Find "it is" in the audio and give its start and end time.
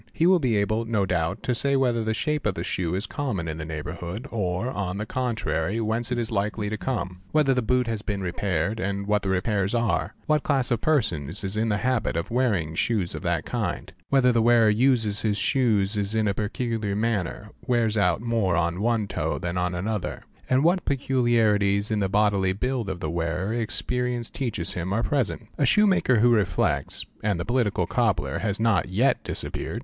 6.11-6.31